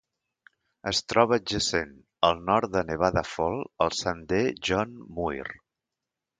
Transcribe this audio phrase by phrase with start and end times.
[0.91, 1.91] Es troba adjacent,
[2.31, 5.49] al nord de Nevada Fall, al sender John Muir.